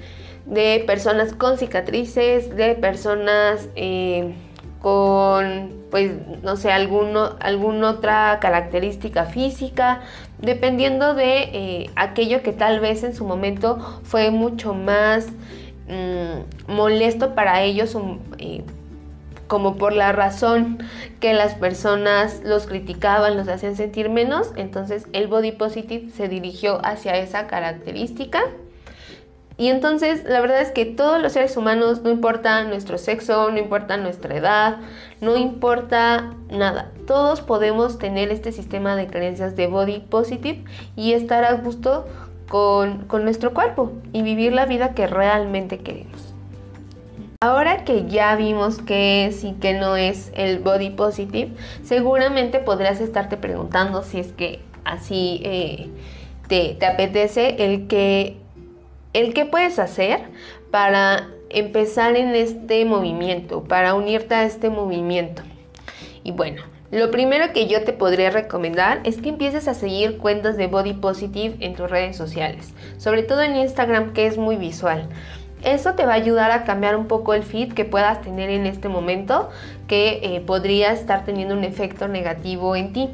de 0.45 0.83
personas 0.85 1.33
con 1.33 1.57
cicatrices, 1.57 2.55
de 2.55 2.75
personas 2.75 3.69
eh, 3.75 4.33
con, 4.81 5.73
pues, 5.91 6.11
no 6.41 6.55
sé, 6.55 6.71
alguno, 6.71 7.35
alguna 7.39 7.91
otra 7.91 8.39
característica 8.41 9.25
física, 9.25 10.01
dependiendo 10.39 11.13
de 11.13 11.43
eh, 11.53 11.89
aquello 11.95 12.41
que 12.41 12.51
tal 12.51 12.79
vez 12.79 13.03
en 13.03 13.13
su 13.13 13.25
momento 13.25 13.77
fue 14.03 14.31
mucho 14.31 14.73
más 14.73 15.27
mm, 15.87 16.71
molesto 16.71 17.35
para 17.35 17.61
ellos, 17.61 17.95
eh, 18.39 18.63
como 19.47 19.75
por 19.75 19.93
la 19.93 20.13
razón 20.13 20.79
que 21.19 21.33
las 21.33 21.55
personas 21.55 22.41
los 22.43 22.65
criticaban, 22.65 23.37
los 23.37 23.47
hacían 23.49 23.75
sentir 23.75 24.09
menos, 24.09 24.51
entonces 24.55 25.05
el 25.13 25.27
body 25.27 25.51
positive 25.51 26.09
se 26.09 26.27
dirigió 26.27 26.83
hacia 26.83 27.17
esa 27.17 27.47
característica 27.47 28.41
y 29.61 29.67
entonces 29.67 30.23
la 30.23 30.41
verdad 30.41 30.59
es 30.59 30.71
que 30.71 30.87
todos 30.87 31.21
los 31.21 31.33
seres 31.33 31.55
humanos, 31.55 32.01
no 32.01 32.09
importa 32.09 32.63
nuestro 32.63 32.97
sexo, 32.97 33.51
no 33.51 33.59
importa 33.59 33.95
nuestra 33.95 34.35
edad, 34.35 34.77
no 35.19 35.37
importa 35.37 36.33
nada, 36.49 36.89
todos 37.05 37.41
podemos 37.41 37.99
tener 37.99 38.31
este 38.31 38.53
sistema 38.53 38.95
de 38.95 39.05
creencias 39.05 39.55
de 39.55 39.67
body 39.67 39.99
positive 39.99 40.63
y 40.95 41.13
estar 41.13 41.43
a 41.43 41.53
gusto 41.53 42.07
con, 42.49 43.05
con 43.05 43.23
nuestro 43.23 43.53
cuerpo 43.53 43.91
y 44.13 44.23
vivir 44.23 44.51
la 44.51 44.65
vida 44.65 44.95
que 44.95 45.05
realmente 45.05 45.77
queremos. 45.77 46.33
Ahora 47.39 47.85
que 47.85 48.07
ya 48.07 48.35
vimos 48.35 48.79
qué 48.79 49.27
es 49.27 49.43
y 49.43 49.51
qué 49.53 49.75
no 49.75 49.95
es 49.95 50.31
el 50.33 50.57
body 50.57 50.89
positive, 50.89 51.51
seguramente 51.83 52.57
podrás 52.57 52.99
estarte 52.99 53.37
preguntando 53.37 54.01
si 54.01 54.21
es 54.21 54.31
que 54.31 54.59
así 54.85 55.39
eh, 55.45 55.91
te, 56.47 56.73
te 56.79 56.85
apetece 56.87 57.63
el 57.63 57.85
que 57.85 58.40
el 59.13 59.33
qué 59.33 59.45
puedes 59.45 59.79
hacer 59.79 60.21
para 60.71 61.27
empezar 61.49 62.15
en 62.15 62.33
este 62.35 62.85
movimiento, 62.85 63.63
para 63.63 63.93
unirte 63.93 64.35
a 64.35 64.43
este 64.43 64.69
movimiento. 64.69 65.41
Y 66.23 66.31
bueno, 66.31 66.61
lo 66.91 67.09
primero 67.09 67.53
que 67.53 67.67
yo 67.67 67.83
te 67.83 67.93
podría 67.93 68.29
recomendar 68.29 68.99
es 69.03 69.17
que 69.17 69.29
empieces 69.29 69.67
a 69.67 69.73
seguir 69.73 70.17
cuentas 70.17 70.57
de 70.57 70.67
Body 70.67 70.93
Positive 70.93 71.55
en 71.59 71.73
tus 71.73 71.89
redes 71.89 72.17
sociales, 72.17 72.73
sobre 72.97 73.23
todo 73.23 73.41
en 73.41 73.55
Instagram 73.55 74.13
que 74.13 74.27
es 74.27 74.37
muy 74.37 74.55
visual. 74.55 75.07
Eso 75.63 75.93
te 75.93 76.05
va 76.05 76.13
a 76.13 76.15
ayudar 76.15 76.51
a 76.51 76.63
cambiar 76.63 76.95
un 76.95 77.07
poco 77.07 77.33
el 77.33 77.43
feed 77.43 77.73
que 77.73 77.85
puedas 77.85 78.21
tener 78.21 78.49
en 78.49 78.65
este 78.65 78.89
momento 78.89 79.49
que 79.87 80.19
eh, 80.23 80.41
podría 80.41 80.91
estar 80.91 81.23
teniendo 81.23 81.55
un 81.55 81.63
efecto 81.63 82.07
negativo 82.07 82.75
en 82.75 82.93
ti. 82.93 83.09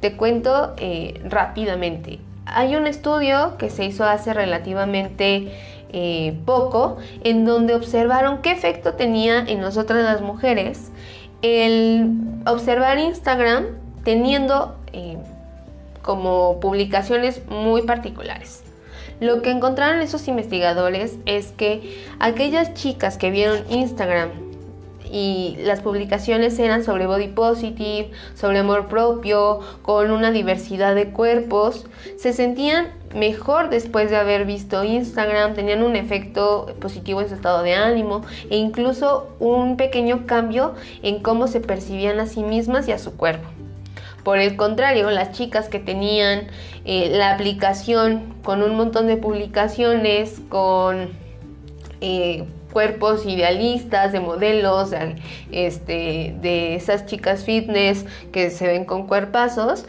Te 0.00 0.16
cuento 0.16 0.74
eh, 0.76 1.20
rápidamente. 1.24 2.20
Hay 2.54 2.76
un 2.76 2.86
estudio 2.86 3.56
que 3.58 3.70
se 3.70 3.84
hizo 3.84 4.04
hace 4.04 4.32
relativamente 4.32 5.52
eh, 5.90 6.38
poco 6.44 6.98
en 7.24 7.44
donde 7.44 7.74
observaron 7.74 8.42
qué 8.42 8.52
efecto 8.52 8.94
tenía 8.94 9.40
en 9.40 9.60
nosotras 9.60 10.02
las 10.02 10.20
mujeres 10.20 10.90
el 11.42 12.10
observar 12.46 12.98
Instagram 12.98 13.66
teniendo 14.04 14.76
eh, 14.92 15.16
como 16.02 16.58
publicaciones 16.60 17.42
muy 17.48 17.82
particulares. 17.82 18.64
Lo 19.20 19.42
que 19.42 19.50
encontraron 19.50 20.00
esos 20.00 20.28
investigadores 20.28 21.16
es 21.26 21.52
que 21.52 22.04
aquellas 22.18 22.74
chicas 22.74 23.18
que 23.18 23.30
vieron 23.30 23.58
Instagram 23.68 24.47
y 25.10 25.56
las 25.62 25.80
publicaciones 25.80 26.58
eran 26.58 26.84
sobre 26.84 27.06
body 27.06 27.28
positive, 27.28 28.10
sobre 28.34 28.58
amor 28.58 28.88
propio, 28.88 29.60
con 29.82 30.10
una 30.10 30.30
diversidad 30.30 30.94
de 30.94 31.10
cuerpos, 31.10 31.86
se 32.16 32.32
sentían 32.32 32.88
mejor 33.14 33.70
después 33.70 34.10
de 34.10 34.16
haber 34.16 34.44
visto 34.44 34.84
Instagram, 34.84 35.54
tenían 35.54 35.82
un 35.82 35.96
efecto 35.96 36.74
positivo 36.80 37.20
en 37.20 37.28
su 37.28 37.34
estado 37.34 37.62
de 37.62 37.74
ánimo 37.74 38.22
e 38.50 38.56
incluso 38.56 39.28
un 39.38 39.76
pequeño 39.76 40.26
cambio 40.26 40.74
en 41.02 41.20
cómo 41.20 41.46
se 41.48 41.60
percibían 41.60 42.20
a 42.20 42.26
sí 42.26 42.42
mismas 42.42 42.88
y 42.88 42.92
a 42.92 42.98
su 42.98 43.16
cuerpo. 43.16 43.48
Por 44.24 44.38
el 44.38 44.56
contrario, 44.56 45.10
las 45.10 45.32
chicas 45.32 45.68
que 45.68 45.78
tenían 45.78 46.48
eh, 46.84 47.10
la 47.16 47.32
aplicación 47.32 48.34
con 48.42 48.62
un 48.62 48.76
montón 48.76 49.06
de 49.06 49.16
publicaciones, 49.16 50.42
con 50.50 51.08
eh, 52.00 52.44
cuerpos 52.78 53.26
idealistas, 53.26 54.12
de 54.12 54.20
modelos, 54.20 54.92
este, 55.50 56.36
de 56.40 56.76
esas 56.76 57.06
chicas 57.06 57.42
fitness 57.42 58.06
que 58.30 58.50
se 58.50 58.68
ven 58.68 58.84
con 58.84 59.08
cuerpazos, 59.08 59.84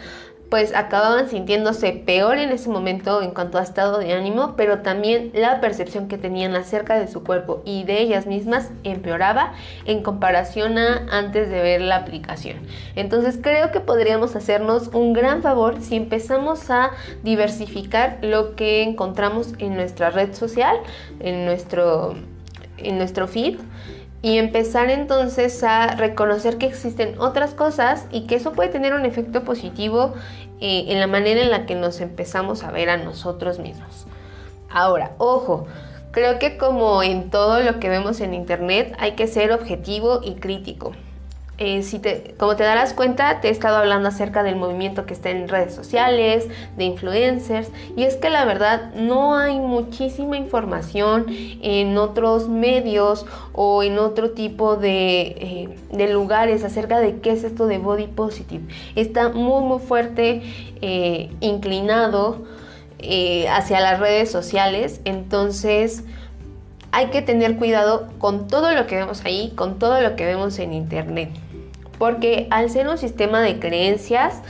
pues 0.50 0.74
acababan 0.76 1.30
sintiéndose 1.30 1.92
peor 1.92 2.40
en 2.40 2.50
ese 2.50 2.68
momento 2.68 3.22
en 3.22 3.30
cuanto 3.30 3.60
a 3.60 3.62
estado 3.62 4.00
de 4.00 4.14
ánimo, 4.14 4.56
pero 4.58 4.80
también 4.80 5.30
la 5.36 5.62
percepción 5.62 6.08
que 6.08 6.18
tenían 6.18 6.56
acerca 6.56 7.00
de 7.00 7.08
su 7.08 7.24
cuerpo 7.24 7.62
y 7.64 7.84
de 7.84 8.02
ellas 8.02 8.26
mismas 8.26 8.72
empeoraba 8.84 9.54
en 9.86 10.02
comparación 10.02 10.80
a 10.80 11.06
antes 11.12 11.48
de 11.52 11.62
ver 11.62 11.82
la 11.82 11.98
aplicación. 11.98 12.58
Entonces 12.96 13.38
creo 13.40 13.72
que 13.72 13.82
podríamos 13.82 14.36
hacernos 14.36 14.88
un 14.88 15.14
gran 15.14 15.44
favor 15.44 15.80
si 15.80 15.96
empezamos 15.96 16.72
a 16.72 16.90
diversificar 17.22 18.18
lo 18.24 18.56
que 18.56 18.82
encontramos 18.82 19.54
en 19.60 19.76
nuestra 19.76 20.10
red 20.10 20.34
social, 20.34 20.76
en 21.20 21.46
nuestro, 21.46 22.16
en 22.84 22.98
nuestro 22.98 23.28
feed 23.28 23.60
y 24.22 24.38
empezar 24.38 24.90
entonces 24.90 25.64
a 25.64 25.96
reconocer 25.96 26.58
que 26.58 26.66
existen 26.66 27.20
otras 27.20 27.54
cosas 27.54 28.06
y 28.12 28.28
que 28.28 28.36
eso 28.36 28.52
puede 28.52 28.70
tener 28.70 28.94
un 28.94 29.06
efecto 29.06 29.44
positivo 29.44 30.14
eh, 30.60 30.86
en 30.90 31.00
la 31.00 31.08
manera 31.08 31.42
en 31.42 31.52
la 31.52 31.66
que 31.66 31.76
nos 31.76 32.02
empezamos 32.02 32.64
a 32.64 32.72
ver 32.72 32.90
a 32.90 32.98
nosotros 32.98 33.60
mismos. 33.60 34.08
Ahora, 34.70 35.14
ojo, 35.18 35.68
creo 36.12 36.38
que 36.38 36.58
como 36.58 37.02
en 37.02 37.30
todo 37.30 37.62
lo 37.62 37.80
que 37.80 37.90
vemos 37.90 38.20
en 38.20 38.34
internet 38.34 38.94
hay 39.00 39.14
que 39.14 39.28
ser 39.28 39.52
objetivo 39.52 40.20
y 40.24 40.36
crítico. 40.36 40.92
Eh, 41.62 42.36
como 42.38 42.56
te 42.56 42.64
darás 42.64 42.94
cuenta, 42.94 43.42
te 43.42 43.50
he 43.50 43.52
estado 43.52 43.76
hablando 43.76 44.08
acerca 44.08 44.44
del 44.44 44.56
movimiento 44.56 45.06
que 45.06 45.14
está 45.14 45.30
en 45.30 45.50
redes 45.50 45.76
sociales, 45.76 46.48
de 46.78 46.86
influencers, 46.86 47.68
y 47.98 48.04
es 48.04 48.16
que 48.16 48.30
la 48.30 48.46
verdad 48.46 48.94
no 48.96 49.36
hay 49.36 49.60
muchísima 49.60 50.38
información 50.38 51.26
en 51.28 51.98
otros 51.98 52.48
medios 52.48 53.26
o 53.52 53.84
en 53.84 54.00
otro 54.00 54.32
tipo 54.32 54.78
de, 54.78 55.68
eh, 55.92 56.08
lugares 56.14 56.64
acerca 56.64 57.02
de 57.02 57.20
qué 57.20 57.32
es 57.32 57.44
esto 57.44 57.68
de 57.68 57.78
body 57.78 58.08
positive. 58.08 58.64
Está 58.96 59.28
muy 59.28 59.62
muy 59.62 59.80
fuerte 59.80 60.42
eh, 60.82 61.30
inclinado 61.42 62.46
hacia 63.50 63.80
las 63.82 64.00
redes 64.00 64.32
sociales, 64.32 65.02
entonces 65.04 66.04
hay 66.92 67.08
que 67.08 67.22
tener 67.22 67.58
cuidado 67.58 68.08
con 68.18 68.48
todo 68.48 68.72
lo 68.72 68.88
que 68.88 68.96
vemos 68.96 69.24
ahí, 69.26 69.52
con 69.56 69.78
todo 69.78 70.02
lo 70.02 70.16
que 70.16 70.26
vemos 70.26 70.58
en 70.60 70.74
internet 70.74 71.30
porque 72.00 72.48
al 72.50 72.72
ser 72.72 72.88
un 72.88 72.98
sistema 72.98 73.42
de 73.42 73.60
creencias, 73.60 74.42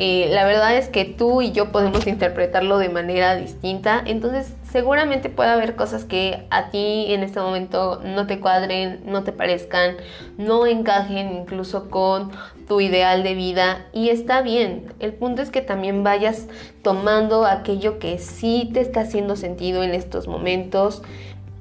eh, 0.00 0.28
la 0.30 0.44
verdad 0.44 0.76
es 0.76 0.88
que 0.88 1.04
tú 1.04 1.42
y 1.42 1.50
yo 1.50 1.72
podemos 1.72 2.06
interpretarlo 2.06 2.78
de 2.78 2.88
manera 2.88 3.34
distinta, 3.34 4.00
entonces 4.06 4.54
seguramente 4.70 5.28
puede 5.28 5.50
haber 5.50 5.74
cosas 5.74 6.04
que 6.04 6.46
a 6.50 6.70
ti 6.70 7.06
en 7.08 7.24
este 7.24 7.40
momento 7.40 8.00
no 8.04 8.28
te 8.28 8.38
cuadren, 8.38 9.00
no 9.06 9.24
te 9.24 9.32
parezcan, 9.32 9.96
no 10.36 10.66
encajen 10.66 11.32
incluso 11.32 11.90
con 11.90 12.30
tu 12.68 12.80
ideal 12.80 13.24
de 13.24 13.34
vida 13.34 13.86
y 13.92 14.10
está 14.10 14.40
bien. 14.40 14.86
El 15.00 15.14
punto 15.14 15.42
es 15.42 15.50
que 15.50 15.62
también 15.62 16.04
vayas 16.04 16.46
tomando 16.82 17.44
aquello 17.44 17.98
que 17.98 18.18
sí 18.18 18.70
te 18.72 18.80
está 18.80 19.00
haciendo 19.00 19.34
sentido 19.34 19.82
en 19.82 19.94
estos 19.94 20.28
momentos, 20.28 21.02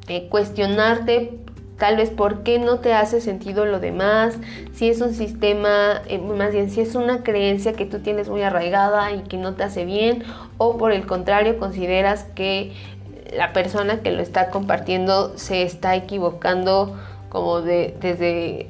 eh, 0.09 0.27
cuestionarte 0.29 1.39
tal 1.77 1.97
vez 1.97 2.09
por 2.09 2.43
qué 2.43 2.59
no 2.59 2.79
te 2.79 2.93
hace 2.93 3.21
sentido 3.21 3.65
lo 3.65 3.79
demás, 3.79 4.35
si 4.73 4.89
es 4.89 5.01
un 5.01 5.13
sistema, 5.13 6.01
eh, 6.07 6.17
más 6.17 6.51
bien 6.51 6.69
si 6.69 6.81
es 6.81 6.95
una 6.95 7.23
creencia 7.23 7.73
que 7.73 7.85
tú 7.85 7.99
tienes 7.99 8.29
muy 8.29 8.41
arraigada 8.41 9.11
y 9.11 9.21
que 9.21 9.37
no 9.37 9.53
te 9.53 9.63
hace 9.63 9.85
bien, 9.85 10.23
o 10.57 10.77
por 10.77 10.91
el 10.91 11.05
contrario 11.05 11.59
consideras 11.59 12.23
que 12.35 12.73
la 13.35 13.53
persona 13.53 14.01
que 14.01 14.11
lo 14.11 14.21
está 14.21 14.49
compartiendo 14.49 15.37
se 15.37 15.63
está 15.63 15.95
equivocando 15.95 16.95
como 17.29 17.61
de, 17.61 17.95
desde, 17.99 18.67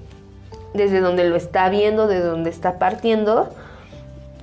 desde 0.73 0.99
donde 0.99 1.29
lo 1.29 1.35
está 1.35 1.69
viendo, 1.69 2.07
de 2.07 2.19
donde 2.19 2.49
está 2.49 2.79
partiendo. 2.79 3.49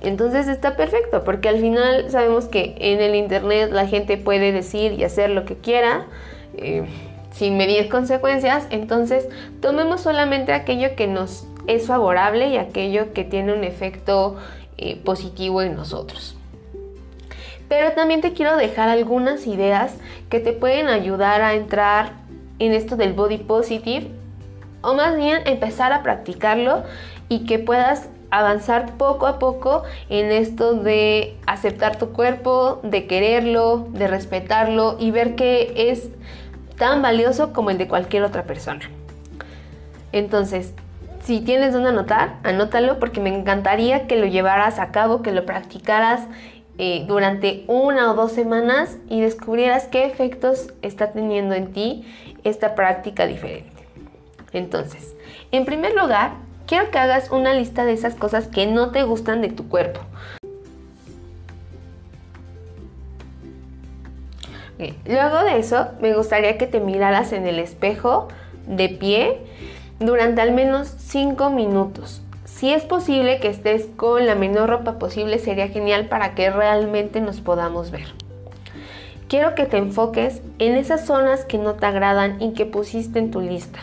Entonces 0.01 0.47
está 0.47 0.75
perfecto, 0.75 1.23
porque 1.23 1.49
al 1.49 1.59
final 1.59 2.09
sabemos 2.09 2.45
que 2.45 2.75
en 2.79 3.01
el 3.01 3.15
Internet 3.15 3.71
la 3.71 3.87
gente 3.87 4.17
puede 4.17 4.51
decir 4.51 4.93
y 4.93 5.03
hacer 5.03 5.29
lo 5.31 5.45
que 5.45 5.55
quiera. 5.55 6.05
Eh, 6.57 6.85
sin 7.35 7.57
medir 7.57 7.89
consecuencias, 7.89 8.65
entonces 8.69 9.27
tomemos 9.61 10.01
solamente 10.01 10.53
aquello 10.53 10.95
que 10.95 11.07
nos 11.07 11.45
es 11.67 11.87
favorable 11.87 12.47
y 12.47 12.57
aquello 12.57 13.11
que 13.11 13.25
tiene 13.25 13.53
un 13.53 13.65
efecto 13.65 14.37
eh, 14.77 14.95
positivo 15.03 15.61
en 15.61 15.75
nosotros. 15.75 16.37
Pero 17.67 17.91
también 17.91 18.21
te 18.21 18.31
quiero 18.31 18.55
dejar 18.55 18.87
algunas 18.87 19.47
ideas 19.47 19.97
que 20.29 20.39
te 20.39 20.53
pueden 20.53 20.87
ayudar 20.87 21.41
a 21.41 21.55
entrar 21.55 22.13
en 22.59 22.71
esto 22.71 22.95
del 22.95 23.11
body 23.11 23.39
positive 23.39 24.07
o 24.81 24.93
más 24.93 25.17
bien 25.17 25.41
empezar 25.45 25.91
a 25.91 26.03
practicarlo 26.03 26.83
y 27.27 27.45
que 27.45 27.59
puedas 27.59 28.07
avanzar 28.29 28.97
poco 28.97 29.27
a 29.27 29.39
poco 29.39 29.83
en 30.09 30.31
esto 30.31 30.75
de 30.75 31.35
aceptar 31.47 31.97
tu 31.97 32.11
cuerpo, 32.11 32.79
de 32.83 33.07
quererlo, 33.07 33.87
de 33.89 34.07
respetarlo 34.07 34.95
y 34.99 35.11
ver 35.11 35.35
que 35.35 35.73
es 35.91 36.09
tan 36.77 37.01
valioso 37.01 37.53
como 37.53 37.69
el 37.69 37.77
de 37.77 37.87
cualquier 37.87 38.23
otra 38.23 38.43
persona. 38.43 38.89
Entonces, 40.11 40.73
si 41.23 41.41
tienes 41.41 41.73
donde 41.73 41.89
anotar, 41.89 42.35
anótalo 42.43 42.99
porque 42.99 43.19
me 43.19 43.35
encantaría 43.35 44.07
que 44.07 44.15
lo 44.15 44.27
llevaras 44.27 44.79
a 44.79 44.91
cabo, 44.91 45.21
que 45.21 45.31
lo 45.31 45.45
practicaras 45.45 46.21
eh, 46.77 47.05
durante 47.07 47.63
una 47.67 48.11
o 48.11 48.15
dos 48.15 48.31
semanas 48.31 48.97
y 49.09 49.21
descubrieras 49.21 49.85
qué 49.85 50.05
efectos 50.05 50.73
está 50.81 51.13
teniendo 51.13 51.55
en 51.55 51.73
ti 51.73 52.05
esta 52.43 52.75
práctica 52.75 53.25
diferente. 53.25 53.71
Entonces, 54.53 55.15
en 55.51 55.65
primer 55.65 55.95
lugar, 55.95 56.33
quiero 56.67 56.91
que 56.91 56.99
hagas 56.99 57.31
una 57.31 57.53
lista 57.53 57.85
de 57.85 57.93
esas 57.93 58.15
cosas 58.15 58.47
que 58.47 58.67
no 58.67 58.91
te 58.91 59.03
gustan 59.03 59.41
de 59.41 59.49
tu 59.49 59.67
cuerpo. 59.67 60.01
Luego 64.77 65.43
de 65.43 65.57
eso, 65.57 65.87
me 66.01 66.13
gustaría 66.13 66.57
que 66.57 66.67
te 66.67 66.79
miraras 66.79 67.31
en 67.31 67.47
el 67.47 67.59
espejo 67.59 68.27
de 68.67 68.89
pie 68.89 69.37
durante 69.99 70.41
al 70.41 70.51
menos 70.51 70.87
5 70.87 71.49
minutos. 71.49 72.21
Si 72.43 72.73
es 72.73 72.83
posible 72.83 73.39
que 73.39 73.49
estés 73.49 73.87
con 73.95 74.25
la 74.25 74.35
menor 74.35 74.69
ropa 74.69 74.99
posible, 74.99 75.39
sería 75.39 75.67
genial 75.67 76.07
para 76.07 76.35
que 76.35 76.49
realmente 76.49 77.21
nos 77.21 77.41
podamos 77.41 77.91
ver. 77.91 78.07
Quiero 79.27 79.55
que 79.55 79.65
te 79.65 79.77
enfoques 79.77 80.41
en 80.59 80.75
esas 80.75 81.05
zonas 81.05 81.45
que 81.45 81.57
no 81.57 81.73
te 81.73 81.85
agradan 81.85 82.41
y 82.41 82.53
que 82.53 82.65
pusiste 82.65 83.19
en 83.19 83.31
tu 83.31 83.41
lista. 83.41 83.79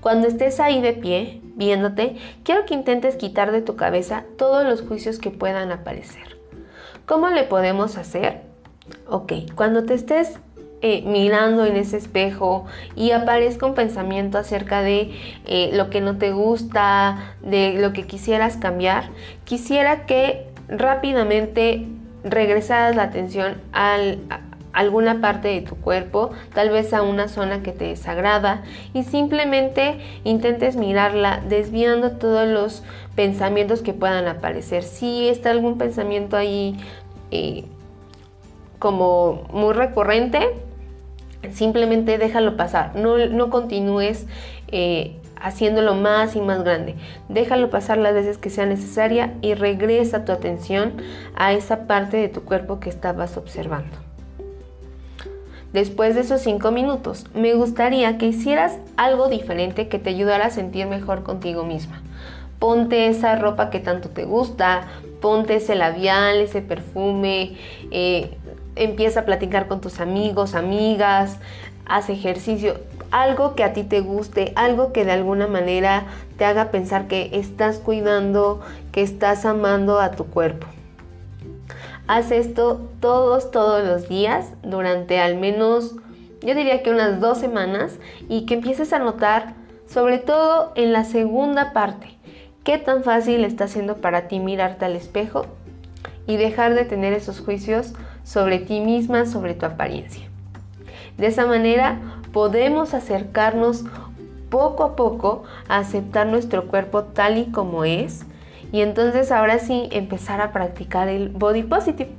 Cuando 0.00 0.26
estés 0.26 0.60
ahí 0.60 0.80
de 0.80 0.94
pie, 0.94 1.40
viéndote, 1.56 2.16
quiero 2.42 2.64
que 2.64 2.74
intentes 2.74 3.16
quitar 3.16 3.52
de 3.52 3.62
tu 3.62 3.76
cabeza 3.76 4.24
todos 4.36 4.64
los 4.64 4.82
juicios 4.82 5.18
que 5.18 5.30
puedan 5.30 5.70
aparecer. 5.72 6.38
¿Cómo 7.04 7.28
le 7.28 7.44
podemos 7.44 7.96
hacer? 7.98 8.47
Ok, 9.08 9.32
cuando 9.54 9.84
te 9.84 9.94
estés 9.94 10.38
eh, 10.80 11.02
mirando 11.04 11.66
en 11.66 11.76
ese 11.76 11.96
espejo 11.96 12.66
y 12.94 13.10
aparezca 13.10 13.66
un 13.66 13.74
pensamiento 13.74 14.38
acerca 14.38 14.80
de 14.82 15.10
eh, 15.46 15.70
lo 15.72 15.90
que 15.90 16.00
no 16.00 16.18
te 16.18 16.30
gusta, 16.30 17.34
de 17.42 17.74
lo 17.80 17.92
que 17.92 18.04
quisieras 18.04 18.56
cambiar, 18.56 19.10
quisiera 19.44 20.06
que 20.06 20.46
rápidamente 20.68 21.86
regresaras 22.22 22.94
la 22.94 23.02
atención 23.04 23.56
a 23.72 23.96
alguna 24.72 25.20
parte 25.20 25.48
de 25.48 25.62
tu 25.62 25.74
cuerpo, 25.74 26.30
tal 26.54 26.70
vez 26.70 26.94
a 26.94 27.02
una 27.02 27.26
zona 27.26 27.60
que 27.64 27.72
te 27.72 27.86
desagrada 27.86 28.62
y 28.94 29.02
simplemente 29.02 29.98
intentes 30.22 30.76
mirarla 30.76 31.42
desviando 31.48 32.12
todos 32.12 32.46
los 32.46 32.84
pensamientos 33.16 33.82
que 33.82 33.94
puedan 33.94 34.28
aparecer. 34.28 34.84
Si 34.84 35.28
está 35.28 35.50
algún 35.50 35.78
pensamiento 35.78 36.36
ahí 36.36 36.78
eh, 37.32 37.64
como 38.78 39.46
muy 39.52 39.74
recurrente, 39.74 40.40
simplemente 41.52 42.18
déjalo 42.18 42.56
pasar, 42.56 42.94
no, 42.96 43.50
continúes 43.50 44.26
eh, 44.68 45.16
haciéndolo 45.40 45.94
más 45.94 46.36
y 46.36 46.40
más 46.40 46.62
grande. 46.62 46.96
Déjalo 47.28 47.70
pasar 47.70 47.98
las 47.98 48.14
veces 48.14 48.38
que 48.38 48.50
sea 48.50 48.66
necesaria 48.66 49.34
y 49.40 49.54
regresa 49.54 50.24
tu 50.24 50.32
atención 50.32 50.94
a 51.36 51.52
esa 51.52 51.86
parte 51.86 52.16
de 52.16 52.28
tu 52.28 52.42
cuerpo 52.42 52.80
que 52.80 52.88
estabas 52.88 53.36
observando. 53.36 53.96
Después 55.72 56.14
de 56.14 56.22
esos 56.22 56.40
5 56.40 56.70
minutos, 56.70 57.26
me 57.34 57.52
gustaría 57.54 58.16
que 58.16 58.26
hicieras 58.26 58.78
algo 58.96 59.28
diferente 59.28 59.88
que 59.88 59.98
te 59.98 60.10
ayudara 60.10 60.46
a 60.46 60.50
sentir 60.50 60.86
mejor 60.86 61.22
contigo 61.24 61.62
misma. 61.62 62.02
Ponte 62.58 63.06
esa 63.06 63.36
ropa 63.36 63.68
que 63.68 63.78
tanto 63.78 64.08
te 64.08 64.24
gusta, 64.24 64.88
ponte 65.20 65.56
ese 65.56 65.74
labial, 65.74 66.38
ese 66.38 66.62
perfume, 66.62 67.56
eh, 67.90 68.37
empieza 68.78 69.20
a 69.20 69.24
platicar 69.24 69.68
con 69.68 69.80
tus 69.80 70.00
amigos, 70.00 70.54
amigas, 70.54 71.38
haz 71.86 72.10
ejercicio, 72.10 72.74
algo 73.10 73.54
que 73.54 73.64
a 73.64 73.72
ti 73.72 73.82
te 73.82 74.00
guste, 74.00 74.52
algo 74.56 74.92
que 74.92 75.04
de 75.04 75.12
alguna 75.12 75.46
manera 75.46 76.06
te 76.36 76.44
haga 76.44 76.70
pensar 76.70 77.08
que 77.08 77.30
estás 77.32 77.78
cuidando, 77.78 78.60
que 78.92 79.02
estás 79.02 79.44
amando 79.44 79.98
a 79.98 80.12
tu 80.12 80.26
cuerpo. 80.26 80.66
Haz 82.06 82.30
esto 82.30 82.88
todos, 83.00 83.50
todos 83.50 83.86
los 83.86 84.08
días 84.08 84.52
durante 84.62 85.18
al 85.18 85.36
menos, 85.36 85.96
yo 86.40 86.54
diría 86.54 86.82
que 86.82 86.90
unas 86.90 87.20
dos 87.20 87.38
semanas 87.38 87.98
y 88.28 88.46
que 88.46 88.54
empieces 88.54 88.92
a 88.92 88.98
notar, 88.98 89.54
sobre 89.86 90.18
todo 90.18 90.72
en 90.74 90.92
la 90.92 91.04
segunda 91.04 91.72
parte, 91.72 92.16
qué 92.64 92.78
tan 92.78 93.02
fácil 93.02 93.44
está 93.44 93.68
siendo 93.68 93.96
para 93.96 94.28
ti 94.28 94.40
mirarte 94.40 94.84
al 94.84 94.96
espejo 94.96 95.46
y 96.26 96.36
dejar 96.36 96.74
de 96.74 96.84
tener 96.84 97.14
esos 97.14 97.40
juicios 97.40 97.94
sobre 98.28 98.58
ti 98.58 98.80
misma, 98.80 99.24
sobre 99.24 99.54
tu 99.54 99.64
apariencia. 99.64 100.24
De 101.16 101.28
esa 101.28 101.46
manera 101.46 101.98
podemos 102.30 102.92
acercarnos 102.92 103.84
poco 104.50 104.84
a 104.84 104.96
poco 104.96 105.44
a 105.66 105.78
aceptar 105.78 106.26
nuestro 106.26 106.68
cuerpo 106.68 107.04
tal 107.04 107.38
y 107.38 107.46
como 107.46 107.84
es 107.84 108.26
y 108.70 108.82
entonces 108.82 109.32
ahora 109.32 109.58
sí 109.58 109.88
empezar 109.92 110.42
a 110.42 110.52
practicar 110.52 111.08
el 111.08 111.30
body 111.30 111.62
positive. 111.62 112.10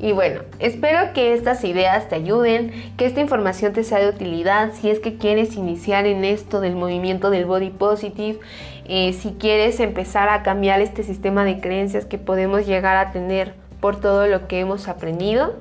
Y 0.00 0.12
bueno, 0.12 0.40
espero 0.58 1.12
que 1.12 1.34
estas 1.34 1.62
ideas 1.62 2.08
te 2.08 2.16
ayuden, 2.16 2.72
que 2.96 3.04
esta 3.04 3.20
información 3.20 3.74
te 3.74 3.84
sea 3.84 4.00
de 4.00 4.08
utilidad 4.08 4.72
si 4.72 4.90
es 4.90 4.98
que 4.98 5.18
quieres 5.18 5.56
iniciar 5.56 6.06
en 6.06 6.24
esto 6.24 6.60
del 6.60 6.74
movimiento 6.74 7.28
del 7.30 7.44
body 7.44 7.70
positive, 7.70 8.40
eh, 8.86 9.12
si 9.12 9.32
quieres 9.32 9.78
empezar 9.78 10.30
a 10.30 10.42
cambiar 10.42 10.80
este 10.80 11.02
sistema 11.02 11.44
de 11.44 11.60
creencias 11.60 12.06
que 12.06 12.18
podemos 12.18 12.66
llegar 12.66 12.96
a 12.96 13.12
tener 13.12 13.63
por 13.84 14.00
todo 14.00 14.26
lo 14.28 14.48
que 14.48 14.60
hemos 14.60 14.88
aprendido. 14.88 15.56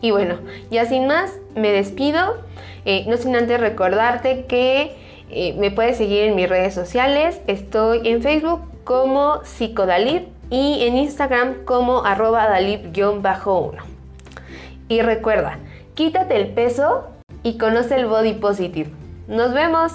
Y 0.00 0.12
bueno, 0.12 0.36
ya 0.70 0.84
sin 0.84 1.08
más, 1.08 1.40
me 1.56 1.72
despido, 1.72 2.36
eh, 2.84 3.04
no 3.08 3.16
sin 3.16 3.34
antes 3.34 3.58
recordarte 3.58 4.44
que 4.44 4.94
eh, 5.28 5.56
me 5.58 5.72
puedes 5.72 5.96
seguir 5.96 6.22
en 6.22 6.36
mis 6.36 6.48
redes 6.48 6.72
sociales, 6.72 7.40
estoy 7.48 8.06
en 8.06 8.22
Facebook 8.22 8.60
como 8.84 9.40
Psicodalip 9.42 10.28
y 10.50 10.84
en 10.84 10.96
Instagram 10.96 11.64
como 11.64 12.04
arroba 12.04 12.48
dalip-1. 12.48 13.74
Y 14.86 15.02
recuerda, 15.02 15.58
quítate 15.96 16.36
el 16.36 16.46
peso 16.50 17.08
y 17.42 17.58
conoce 17.58 17.96
el 17.96 18.06
body 18.06 18.34
positive. 18.34 18.90
¡Nos 19.26 19.52
vemos! 19.52 19.94